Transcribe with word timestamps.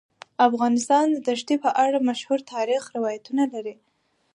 افغانستان 0.47 1.07
د 1.25 1.27
ښتې 1.39 1.55
په 1.63 1.69
اړه 1.85 1.97
مشهور 2.09 2.39
تاریخی 2.53 2.91
روایتونه 2.97 3.43
لري. 3.53 3.75